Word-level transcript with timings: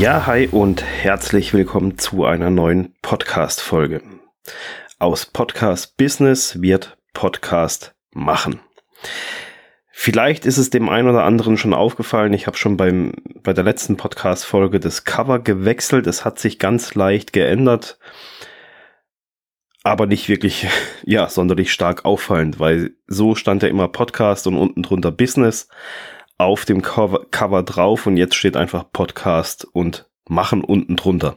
Ja, 0.00 0.24
hi 0.24 0.48
und 0.50 0.82
herzlich 0.82 1.52
willkommen 1.52 1.98
zu 1.98 2.24
einer 2.24 2.48
neuen 2.48 2.94
Podcast-Folge. 3.02 4.00
Aus 4.98 5.26
Podcast 5.26 5.98
Business 5.98 6.62
wird 6.62 6.96
Podcast 7.12 7.94
machen. 8.10 8.60
Vielleicht 9.90 10.46
ist 10.46 10.56
es 10.56 10.70
dem 10.70 10.88
einen 10.88 11.06
oder 11.06 11.24
anderen 11.24 11.58
schon 11.58 11.74
aufgefallen. 11.74 12.32
Ich 12.32 12.46
habe 12.46 12.56
schon 12.56 12.78
beim, 12.78 13.12
bei 13.42 13.52
der 13.52 13.62
letzten 13.62 13.98
Podcast-Folge 13.98 14.80
das 14.80 15.04
Cover 15.04 15.38
gewechselt. 15.38 16.06
Es 16.06 16.24
hat 16.24 16.38
sich 16.38 16.58
ganz 16.58 16.94
leicht 16.94 17.34
geändert. 17.34 17.98
Aber 19.82 20.06
nicht 20.06 20.30
wirklich, 20.30 20.66
ja, 21.04 21.28
sonderlich 21.28 21.74
stark 21.74 22.06
auffallend, 22.06 22.58
weil 22.58 22.92
so 23.06 23.34
stand 23.34 23.62
ja 23.62 23.68
immer 23.68 23.88
Podcast 23.88 24.46
und 24.46 24.56
unten 24.56 24.82
drunter 24.82 25.12
Business 25.12 25.68
auf 26.40 26.64
dem 26.64 26.80
Cover, 26.82 27.26
Cover 27.30 27.62
drauf 27.62 28.06
und 28.06 28.16
jetzt 28.16 28.34
steht 28.34 28.56
einfach 28.56 28.90
Podcast 28.90 29.66
und 29.72 30.08
machen 30.26 30.64
unten 30.64 30.96
drunter. 30.96 31.36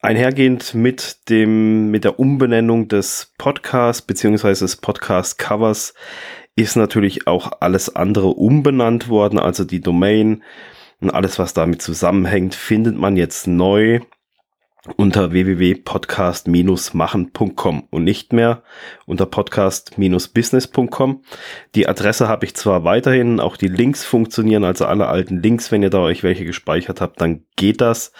Einhergehend 0.00 0.74
mit 0.74 1.28
dem, 1.28 1.90
mit 1.90 2.04
der 2.04 2.20
Umbenennung 2.20 2.88
des 2.88 3.32
Podcasts 3.36 4.02
beziehungsweise 4.02 4.64
des 4.64 4.76
Podcast-Covers 4.76 5.94
ist 6.54 6.76
natürlich 6.76 7.26
auch 7.26 7.50
alles 7.60 7.96
andere 7.96 8.28
umbenannt 8.28 9.08
worden, 9.08 9.38
also 9.38 9.64
die 9.64 9.80
Domain 9.80 10.44
und 11.00 11.10
alles, 11.10 11.38
was 11.38 11.54
damit 11.54 11.82
zusammenhängt, 11.82 12.54
findet 12.54 12.96
man 12.96 13.16
jetzt 13.16 13.48
neu 13.48 14.00
unter 14.96 15.32
www.podcast-machen.com 15.32 17.88
und 17.90 18.04
nicht 18.04 18.32
mehr 18.32 18.62
unter 19.06 19.26
podcast-business.com. 19.26 21.22
Die 21.74 21.88
Adresse 21.88 22.28
habe 22.28 22.44
ich 22.44 22.54
zwar 22.54 22.84
weiterhin, 22.84 23.40
auch 23.40 23.56
die 23.56 23.68
Links 23.68 24.04
funktionieren, 24.04 24.64
also 24.64 24.84
alle 24.84 25.06
alten 25.06 25.42
Links, 25.42 25.72
wenn 25.72 25.82
ihr 25.82 25.90
da 25.90 26.00
euch 26.00 26.22
welche 26.22 26.44
gespeichert 26.44 27.00
habt, 27.00 27.20
dann 27.20 27.44
geht 27.56 27.80
das. 27.80 28.12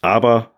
Aber 0.00 0.52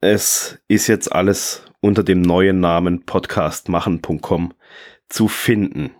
es 0.00 0.58
ist 0.68 0.88
jetzt 0.88 1.12
alles 1.12 1.64
unter 1.80 2.02
dem 2.02 2.22
neuen 2.22 2.60
Namen 2.60 3.04
podcastmachen.com 3.04 4.54
zu 5.08 5.28
finden. 5.28 5.90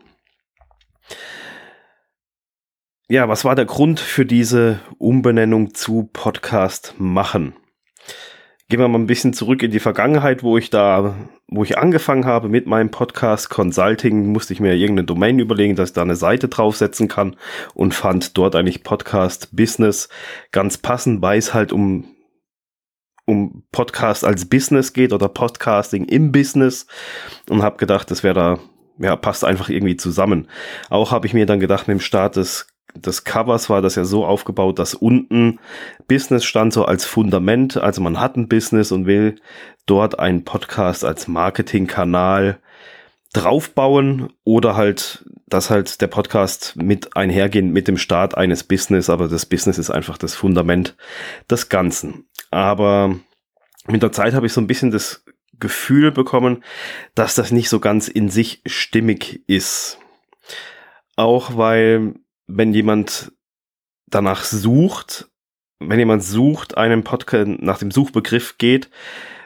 Ja, 3.09 3.29
was 3.29 3.45
war 3.45 3.55
der 3.55 3.65
Grund 3.65 4.01
für 4.01 4.27
diese 4.27 4.81
Umbenennung 4.99 5.75
zu 5.75 6.11
Podcast 6.13 6.95
machen? 6.99 7.55
Gehen 8.71 8.81
wir 8.81 8.89
mal 8.89 8.99
ein 8.99 9.07
bisschen 9.07 9.33
zurück 9.33 9.63
in 9.63 9.71
die 9.71 9.81
Vergangenheit, 9.81 10.43
wo 10.43 10.59
ich 10.59 10.69
da, 10.69 11.15
wo 11.47 11.65
ich 11.65 11.79
angefangen 11.79 12.27
habe 12.27 12.51
mit 12.51 12.67
meinem 12.67 12.91
Podcast 12.91 13.49
Consulting, 13.49 14.27
musste 14.27 14.53
ich 14.53 14.61
mir 14.61 14.75
irgendeine 14.75 15.07
Domain 15.07 15.39
überlegen, 15.39 15.75
dass 15.75 15.89
ich 15.89 15.95
da 15.95 16.03
eine 16.03 16.17
Seite 16.17 16.49
draufsetzen 16.49 17.09
kann 17.09 17.37
und 17.73 17.95
fand 17.95 18.37
dort 18.37 18.55
eigentlich 18.55 18.83
Podcast 18.83 19.57
Business 19.57 20.11
ganz 20.53 20.77
passend, 20.77 21.23
weil 21.23 21.39
es 21.39 21.55
halt 21.55 21.73
um 21.73 22.15
um 23.25 23.63
Podcast 23.73 24.25
als 24.25 24.47
Business 24.51 24.93
geht 24.93 25.15
oder 25.15 25.29
Podcasting 25.29 26.05
im 26.05 26.31
Business 26.31 26.87
und 27.49 27.63
habe 27.63 27.79
gedacht, 27.79 28.11
das 28.11 28.23
wäre 28.23 28.35
da 28.35 28.59
ja 28.99 29.17
passt 29.17 29.45
einfach 29.45 29.71
irgendwie 29.71 29.97
zusammen. 29.97 30.47
Auch 30.91 31.11
habe 31.11 31.27
ich 31.27 31.33
mir 31.33 31.47
dann 31.47 31.61
gedacht, 31.61 31.89
mit 31.89 31.99
dem 31.99 32.01
Start 32.01 32.37
des 32.37 32.69
des 33.05 33.25
Covers 33.25 33.71
war 33.71 33.83
das 33.83 33.95
ja 33.95 34.05
so 34.05 34.25
aufgebaut, 34.25 34.79
dass 34.79 34.95
unten 34.95 35.59
Business 36.07 36.45
stand 36.45 36.73
so 36.73 36.85
als 36.85 37.05
Fundament. 37.05 37.77
Also 37.77 38.01
man 38.01 38.21
hat 38.21 38.37
ein 38.37 38.49
Business 38.49 38.93
und 38.93 39.07
will 39.07 39.37
dort 39.87 40.19
einen 40.19 40.45
Podcast 40.45 41.05
als 41.05 41.29
Marketingkanal 41.29 42.59
draufbauen 43.33 44.33
oder 44.45 44.77
halt, 44.77 45.25
dass 45.47 45.71
halt 45.71 46.01
der 46.01 46.07
Podcast 46.07 46.77
mit 46.77 47.17
einhergehen 47.17 47.73
mit 47.73 47.89
dem 47.89 47.99
Start 47.99 48.37
eines 48.37 48.65
Business, 48.65 49.11
aber 49.11 49.29
das 49.29 49.47
Business 49.47 49.79
ist 49.79 49.91
einfach 49.91 50.19
das 50.19 50.35
Fundament 50.35 50.97
des 51.51 51.69
Ganzen. 51.69 52.27
Aber 52.51 53.15
mit 53.87 54.03
der 54.03 54.13
Zeit 54.13 54.35
habe 54.35 54.47
ich 54.47 54.53
so 54.53 54.61
ein 54.61 54.67
bisschen 54.67 54.91
das 54.91 55.25
Gefühl 55.61 56.13
bekommen, 56.13 56.63
dass 57.15 57.35
das 57.35 57.51
nicht 57.51 57.69
so 57.69 57.81
ganz 57.81 58.09
in 58.09 58.29
sich 58.31 58.63
stimmig 58.67 59.43
ist. 59.47 59.99
Auch 61.17 61.57
weil 61.57 62.15
wenn 62.49 62.73
jemand 62.73 63.33
danach 64.07 64.45
sucht, 64.45 65.29
wenn 65.81 65.99
jemand 65.99 66.25
sucht, 66.25 66.77
einen 66.77 67.05
Podcast 67.05 67.47
nach 67.61 67.79
dem 67.79 67.91
Suchbegriff 67.91 68.59
geht, 68.59 68.91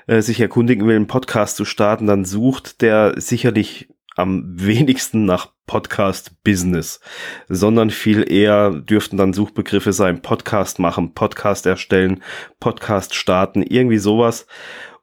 äh, 0.07 0.23
sich 0.23 0.41
erkundigen 0.41 0.87
will, 0.87 0.97
einen 0.97 1.07
Podcast 1.07 1.57
zu 1.57 1.65
starten, 1.65 2.07
dann 2.07 2.25
sucht 2.25 2.81
der 2.81 3.21
sicherlich 3.21 3.89
am 4.17 4.45
wenigsten 4.47 5.25
nach 5.25 5.53
Podcast 5.67 6.43
Business, 6.45 7.01
sondern 7.49 7.91
viel 7.91 8.31
eher 8.31 8.71
dürften 8.71 9.17
dann 9.17 9.33
Suchbegriffe 9.33 9.93
sein, 9.93 10.21
Podcast 10.21 10.79
machen, 10.79 11.15
Podcast 11.15 11.67
erstellen, 11.67 12.23
Podcast 12.61 13.15
starten, 13.15 13.63
irgendwie 13.63 13.99
sowas. 13.99 14.47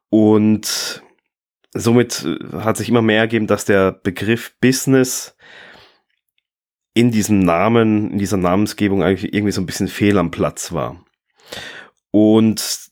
Und 0.09 1.03
somit 1.73 2.25
äh, 2.25 2.57
hat 2.57 2.77
sich 2.77 2.89
immer 2.89 3.01
mehr 3.01 3.19
ergeben, 3.19 3.47
dass 3.47 3.65
der 3.65 3.91
Begriff 3.91 4.55
Business 4.61 5.35
in 6.99 7.11
diesem 7.11 7.39
Namen, 7.39 8.11
in 8.11 8.17
dieser 8.17 8.35
Namensgebung 8.35 9.03
eigentlich 9.03 9.33
irgendwie 9.33 9.53
so 9.53 9.61
ein 9.61 9.65
bisschen 9.65 9.87
fehl 9.87 10.17
am 10.17 10.31
Platz 10.31 10.73
war. 10.73 11.01
Und 12.11 12.89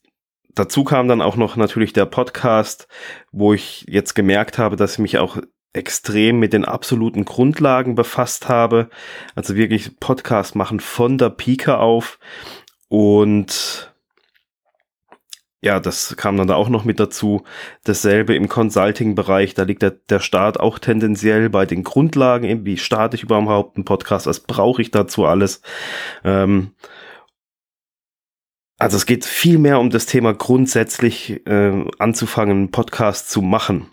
dazu 0.56 0.86
kam 0.86 1.10
dann 1.10 1.22
auch 1.22 1.36
noch 1.36 1.58
natürlich 1.58 1.92
der 1.92 2.06
Podcast, 2.06 2.88
wo 3.34 3.54
ich 3.54 3.86
jetzt 3.90 4.14
gemerkt 4.14 4.58
habe, 4.60 4.78
dass 4.78 4.94
ich 4.94 5.00
mich 5.00 5.18
auch 5.18 5.40
extrem 5.74 6.40
mit 6.40 6.54
den 6.54 6.64
absoluten 6.64 7.26
Grundlagen 7.26 7.96
befasst 7.96 8.48
habe. 8.48 8.90
Also 9.36 9.58
wirklich 9.58 10.00
Podcast 10.00 10.56
machen 10.56 10.80
von 10.80 11.18
der 11.18 11.30
Pike 11.30 11.78
auf 11.78 12.18
und 12.88 13.94
ja, 15.62 15.80
das 15.80 16.16
kam 16.18 16.38
dann 16.38 16.48
da 16.48 16.56
auch 16.56 16.70
noch 16.70 16.86
mit 16.86 17.00
dazu. 17.00 17.44
Dasselbe 17.84 18.36
im 18.36 18.48
Consulting-Bereich, 18.48 19.56
da 19.56 19.64
liegt 19.64 19.82
der, 19.82 19.92
der 19.92 20.20
Start 20.20 20.60
auch 20.60 20.78
tendenziell 20.78 21.50
bei 21.50 21.66
den 21.66 21.84
Grundlagen, 21.84 22.46
eben 22.46 22.66
wie 22.66 22.78
starte 22.78 23.16
ich 23.16 23.24
überhaupt 23.24 23.76
einen 23.76 23.86
Podcast, 23.86 24.28
was 24.28 24.42
brauche 24.42 24.82
ich 24.82 24.92
dazu 24.92 25.26
alles. 25.26 25.62
Ähm, 26.24 26.74
also 28.78 28.98
es 28.98 29.08
geht 29.08 29.26
viel 29.26 29.58
mehr 29.58 29.80
um 29.80 29.90
das 29.90 30.06
Thema 30.06 30.34
grundsätzlich 30.36 31.46
äh, 31.48 31.86
anzufangen, 31.98 32.58
einen 32.58 32.72
Podcast 32.72 33.30
zu 33.32 33.42
machen. 33.42 33.88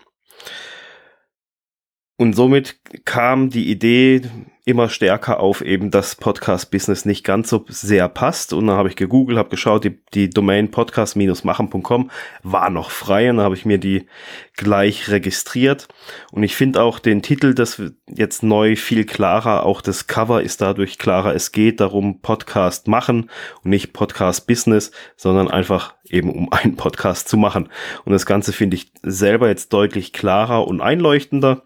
Und 2.17 2.33
somit 2.33 2.77
kam 3.03 3.49
die 3.49 3.69
Idee 3.69 4.21
immer 4.67 4.89
stärker 4.89 5.39
auf 5.39 5.61
eben 5.61 5.91
das 5.91 6.15
Podcast-Business 6.15 7.05
nicht 7.05 7.23
ganz 7.23 7.49
so 7.49 7.65
sehr 7.67 8.09
passt. 8.09 8.51
Und 8.51 8.65
dann 8.65 8.77
habe 8.77 8.89
ich 8.89 8.95
gegoogelt, 8.95 9.37
habe 9.37 9.49
geschaut, 9.49 9.83
die, 9.83 9.99
die 10.15 10.29
Domain 10.29 10.71
podcast-machen.com 10.71 12.09
war 12.41 12.69
noch 12.71 12.89
frei 12.89 13.29
und 13.29 13.37
dann 13.37 13.45
habe 13.45 13.55
ich 13.55 13.65
mir 13.65 13.77
die 13.77 14.07
gleich 14.55 15.09
registriert. 15.09 15.87
Und 16.31 16.41
ich 16.41 16.55
finde 16.55 16.81
auch 16.81 16.97
den 16.97 17.21
Titel, 17.21 17.53
das 17.53 17.79
jetzt 18.07 18.41
neu 18.41 18.75
viel 18.75 19.05
klarer, 19.05 19.63
auch 19.63 19.81
das 19.81 20.07
Cover 20.07 20.41
ist 20.41 20.61
dadurch 20.61 20.97
klarer. 20.97 21.35
Es 21.35 21.51
geht 21.51 21.79
darum, 21.79 22.21
Podcast 22.21 22.87
machen 22.87 23.29
und 23.63 23.69
nicht 23.69 23.93
Podcast 23.93 24.47
Business, 24.47 24.91
sondern 25.15 25.47
einfach 25.51 25.93
eben 26.09 26.31
um 26.31 26.51
einen 26.51 26.75
Podcast 26.75 27.29
zu 27.29 27.37
machen. 27.37 27.69
Und 28.03 28.13
das 28.13 28.25
Ganze 28.25 28.51
finde 28.51 28.77
ich 28.77 28.91
selber 29.03 29.47
jetzt 29.47 29.73
deutlich 29.73 30.11
klarer 30.11 30.67
und 30.67 30.81
einleuchtender. 30.81 31.61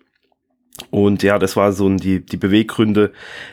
Und 0.90 1.24
ja, 1.24 1.40
das 1.40 1.56
war 1.56 1.72
so 1.74 1.90
die, 1.90 2.26
die 2.26 2.38
Beweggründe, 2.38 3.12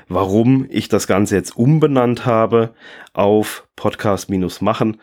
warum 0.09 0.66
ich 0.69 0.88
das 0.88 1.06
Ganze 1.06 1.37
jetzt 1.37 1.56
umbenannt 1.56 2.26
habe 2.26 2.75
auf 3.12 3.66
Podcast-Machen. 3.76 5.00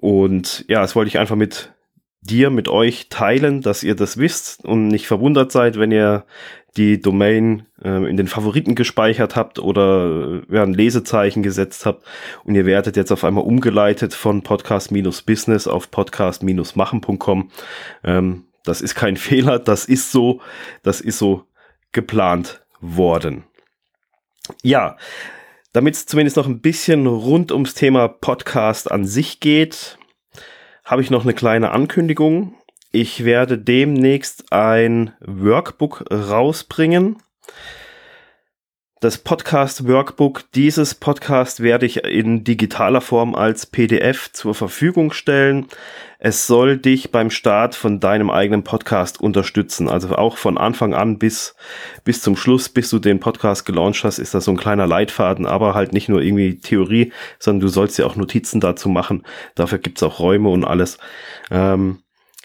Und 0.00 0.64
ja, 0.68 0.80
das 0.80 0.94
wollte 0.94 1.08
ich 1.08 1.18
einfach 1.18 1.36
mit 1.36 1.72
dir, 2.20 2.50
mit 2.50 2.68
euch 2.68 3.08
teilen, 3.08 3.62
dass 3.62 3.82
ihr 3.82 3.94
das 3.94 4.18
wisst 4.18 4.64
und 4.64 4.88
nicht 4.88 5.06
verwundert 5.06 5.52
seid, 5.52 5.78
wenn 5.78 5.92
ihr 5.92 6.24
die 6.76 7.00
Domain 7.00 7.66
äh, 7.82 8.08
in 8.08 8.16
den 8.16 8.26
Favoriten 8.26 8.74
gespeichert 8.74 9.36
habt 9.36 9.58
oder 9.58 10.42
äh, 10.50 10.54
ja, 10.54 10.62
ein 10.62 10.74
Lesezeichen 10.74 11.42
gesetzt 11.42 11.86
habt 11.86 12.04
und 12.44 12.54
ihr 12.54 12.66
werdet 12.66 12.96
jetzt 12.96 13.12
auf 13.12 13.24
einmal 13.24 13.44
umgeleitet 13.44 14.12
von 14.12 14.42
Podcast-Business 14.42 15.66
auf 15.66 15.90
Podcast-machen.com. 15.90 17.50
Ähm, 18.04 18.44
das 18.64 18.82
ist 18.82 18.94
kein 18.94 19.16
Fehler, 19.16 19.58
das 19.58 19.86
ist 19.86 20.12
so, 20.12 20.40
das 20.82 21.00
ist 21.00 21.18
so 21.18 21.44
geplant 21.92 22.64
worden. 22.80 23.44
Ja, 24.62 24.96
damit 25.72 25.94
es 25.94 26.06
zumindest 26.06 26.36
noch 26.36 26.46
ein 26.46 26.60
bisschen 26.60 27.06
rund 27.06 27.52
ums 27.52 27.74
Thema 27.74 28.08
Podcast 28.08 28.90
an 28.90 29.04
sich 29.06 29.40
geht, 29.40 29.98
habe 30.84 31.02
ich 31.02 31.10
noch 31.10 31.24
eine 31.24 31.34
kleine 31.34 31.72
Ankündigung. 31.72 32.54
Ich 32.92 33.24
werde 33.24 33.58
demnächst 33.58 34.52
ein 34.52 35.12
Workbook 35.20 36.04
rausbringen. 36.10 37.16
Das 39.00 39.18
Podcast 39.18 39.86
Workbook 39.86 40.50
dieses 40.54 40.94
Podcast 40.94 41.60
werde 41.60 41.84
ich 41.84 42.04
in 42.04 42.44
digitaler 42.44 43.02
Form 43.02 43.34
als 43.34 43.66
PDF 43.66 44.32
zur 44.32 44.54
Verfügung 44.54 45.12
stellen. 45.12 45.66
Es 46.18 46.46
soll 46.46 46.78
dich 46.78 47.10
beim 47.12 47.28
Start 47.28 47.74
von 47.74 48.00
deinem 48.00 48.30
eigenen 48.30 48.64
Podcast 48.64 49.20
unterstützen. 49.20 49.90
Also 49.90 50.16
auch 50.16 50.38
von 50.38 50.56
Anfang 50.56 50.94
an 50.94 51.18
bis, 51.18 51.54
bis 52.04 52.22
zum 52.22 52.36
Schluss, 52.36 52.70
bis 52.70 52.88
du 52.88 52.98
den 52.98 53.20
Podcast 53.20 53.66
gelauncht 53.66 54.02
hast, 54.02 54.18
ist 54.18 54.32
das 54.32 54.46
so 54.46 54.52
ein 54.52 54.56
kleiner 54.56 54.86
Leitfaden, 54.86 55.44
aber 55.44 55.74
halt 55.74 55.92
nicht 55.92 56.08
nur 56.08 56.22
irgendwie 56.22 56.58
Theorie, 56.58 57.12
sondern 57.38 57.60
du 57.60 57.68
sollst 57.68 57.98
ja 57.98 58.06
auch 58.06 58.16
Notizen 58.16 58.60
dazu 58.60 58.88
machen. 58.88 59.24
Dafür 59.56 59.76
gibt's 59.76 60.02
auch 60.02 60.20
Räume 60.20 60.48
und 60.48 60.64
alles. 60.64 60.96
Ähm, 61.50 61.98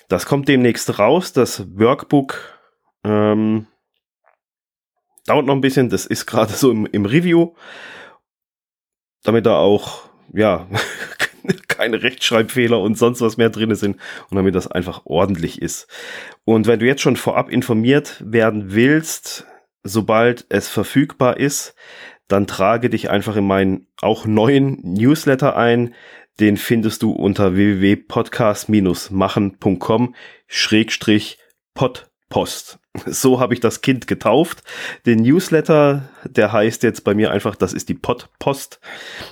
das 0.09 0.25
kommt 0.25 0.49
demnächst 0.49 0.99
raus, 0.99 1.31
das 1.31 1.65
Workbook. 1.77 2.59
Ähm, 3.05 3.67
dauert 5.25 5.45
noch 5.45 5.55
ein 5.55 5.61
bisschen, 5.61 5.89
das 5.89 6.05
ist 6.05 6.25
gerade 6.25 6.53
so 6.53 6.71
im, 6.71 6.85
im 6.85 7.05
Review, 7.05 7.53
damit 9.23 9.45
da 9.45 9.57
auch, 9.57 10.03
ja, 10.33 10.67
keine 11.67 12.03
Rechtschreibfehler 12.03 12.79
und 12.79 12.97
sonst 12.97 13.21
was 13.21 13.37
mehr 13.37 13.49
drin 13.49 13.73
sind 13.75 13.97
und 14.29 14.35
damit 14.35 14.55
das 14.55 14.67
einfach 14.67 15.05
ordentlich 15.05 15.61
ist. 15.61 15.87
Und 16.45 16.67
wenn 16.67 16.79
du 16.79 16.85
jetzt 16.85 17.01
schon 17.01 17.15
vorab 17.15 17.49
informiert 17.49 18.21
werden 18.25 18.73
willst, 18.73 19.47
sobald 19.83 20.45
es 20.49 20.67
verfügbar 20.69 21.37
ist, 21.37 21.73
dann 22.27 22.45
trage 22.47 22.89
dich 22.89 23.09
einfach 23.09 23.35
in 23.35 23.47
meinen 23.47 23.87
auch 24.01 24.25
neuen 24.25 24.79
Newsletter 24.83 25.57
ein. 25.57 25.93
Den 26.39 26.55
findest 26.57 27.03
du 27.03 27.11
unter 27.11 27.55
www.podcast-machen.com 27.55 30.15
schrägstrich 30.47 31.37
podpost. 32.31 32.79
So 33.05 33.39
habe 33.39 33.53
ich 33.53 33.59
das 33.59 33.81
Kind 33.81 34.07
getauft. 34.07 34.63
Den 35.05 35.19
Newsletter, 35.19 36.09
der 36.25 36.51
heißt 36.51 36.81
jetzt 36.83 37.03
bei 37.03 37.13
mir 37.13 37.29
einfach, 37.31 37.55
das 37.55 37.73
ist 37.73 37.89
die 37.89 37.93
Podpost 37.93 38.79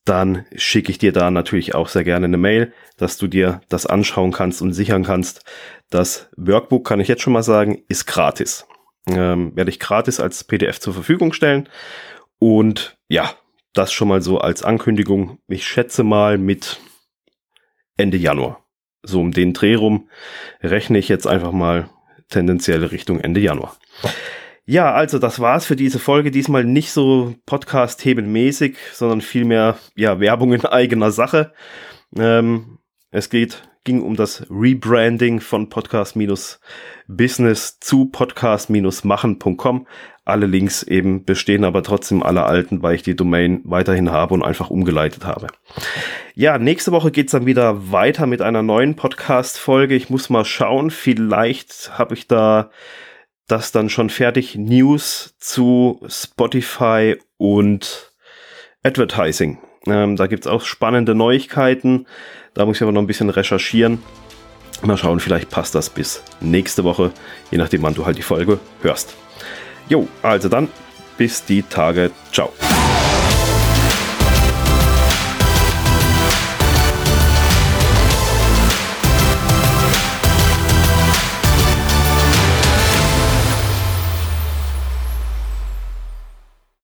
dann 0.05 0.45
schicke 0.55 0.91
ich 0.91 0.97
dir 0.97 1.11
da 1.11 1.31
natürlich 1.31 1.75
auch 1.75 1.89
sehr 1.89 2.03
gerne 2.03 2.25
eine 2.25 2.37
Mail, 2.37 2.73
dass 2.97 3.17
du 3.17 3.27
dir 3.27 3.61
das 3.69 3.85
anschauen 3.85 4.31
kannst 4.31 4.61
und 4.61 4.73
sichern 4.73 5.03
kannst. 5.03 5.43
Das 5.89 6.29
Workbook, 6.37 6.85
kann 6.87 6.99
ich 6.99 7.07
jetzt 7.07 7.21
schon 7.21 7.33
mal 7.33 7.43
sagen, 7.43 7.83
ist 7.89 8.05
gratis. 8.05 8.65
Ähm, 9.07 9.55
werde 9.55 9.69
ich 9.69 9.79
gratis 9.79 10.19
als 10.19 10.43
PDF 10.43 10.79
zur 10.79 10.93
Verfügung 10.93 11.33
stellen. 11.33 11.67
Und 12.39 12.97
ja, 13.09 13.31
das 13.73 13.91
schon 13.91 14.07
mal 14.07 14.21
so 14.21 14.39
als 14.39 14.63
Ankündigung. 14.63 15.39
Ich 15.47 15.65
schätze 15.65 16.03
mal 16.03 16.37
mit 16.37 16.79
Ende 17.97 18.17
Januar. 18.17 18.66
So 19.03 19.21
um 19.21 19.31
den 19.31 19.53
Dreh 19.53 19.75
rum 19.75 20.09
rechne 20.61 20.97
ich 20.97 21.07
jetzt 21.07 21.27
einfach 21.27 21.51
mal 21.51 21.89
tendenziell 22.29 22.83
Richtung 22.85 23.19
Ende 23.19 23.39
Januar. 23.39 23.77
Ja, 24.65 24.93
also 24.93 25.17
das 25.17 25.39
war's 25.39 25.65
für 25.65 25.77
diese 25.77 25.97
Folge. 25.97 26.29
Diesmal 26.29 26.65
nicht 26.65 26.91
so 26.91 27.35
Podcast-themenmäßig, 27.45 28.75
sondern 28.91 29.21
vielmehr 29.21 29.77
ja, 29.95 30.19
Werbung 30.19 30.51
in 30.51 30.65
eigener 30.65 31.11
Sache. 31.11 31.53
Ähm, 32.17 32.79
es 33.09 33.29
geht, 33.29 33.61
ging 33.85 34.01
um 34.01 34.17
das 34.17 34.45
Rebranding 34.49 35.39
von 35.39 35.69
Podcast-Business 35.69 37.79
zu 37.79 38.07
Podcast-machen.com. 38.07 39.87
Alle 40.27 40.45
Links 40.45 40.83
eben 40.83 41.23
bestehen 41.23 41.63
aber 41.63 41.83
trotzdem 41.83 42.21
alle 42.21 42.43
alten, 42.43 42.83
weil 42.83 42.95
ich 42.95 43.01
die 43.01 43.15
Domain 43.15 43.61
weiterhin 43.63 44.11
habe 44.11 44.33
und 44.33 44.43
einfach 44.43 44.69
umgeleitet 44.69 45.25
habe. 45.25 45.47
Ja, 46.35 46.57
nächste 46.57 46.91
Woche 46.91 47.11
geht's 47.11 47.31
dann 47.31 47.45
wieder 47.45 47.93
weiter 47.93 48.25
mit 48.25 48.41
einer 48.41 48.61
neuen 48.61 48.95
Podcast-Folge. 48.95 49.95
Ich 49.95 50.09
muss 50.09 50.29
mal 50.29 50.43
schauen. 50.43 50.91
Vielleicht 50.91 51.97
habe 51.97 52.13
ich 52.13 52.27
da 52.27 52.71
das 53.47 53.71
dann 53.71 53.89
schon 53.89 54.09
fertig. 54.09 54.55
News 54.55 55.33
zu 55.39 56.01
Spotify 56.09 57.15
und 57.37 58.11
Advertising. 58.83 59.59
Ähm, 59.85 60.17
da 60.17 60.27
gibt's 60.27 60.47
auch 60.47 60.63
spannende 60.63 61.15
Neuigkeiten. 61.15 62.05
Da 62.53 62.65
muss 62.65 62.77
ich 62.77 62.83
aber 62.83 62.91
noch 62.91 63.01
ein 63.01 63.07
bisschen 63.07 63.29
recherchieren. 63.29 63.99
Mal 64.81 64.97
schauen, 64.97 65.21
vielleicht 65.21 65.49
passt 65.49 65.73
das 65.73 65.89
bis 65.89 66.21
nächste 66.41 66.83
Woche, 66.83 67.13
je 67.49 67.57
nachdem, 67.57 67.81
wann 67.81 67.95
du 67.95 68.05
halt 68.05 68.17
die 68.17 68.23
Folge 68.23 68.59
hörst. 68.81 69.15
Jo, 69.89 70.07
also 70.21 70.49
dann 70.49 70.69
bis 71.17 71.43
die 71.45 71.63
Tage. 71.63 72.11
Ciao. 72.31 72.51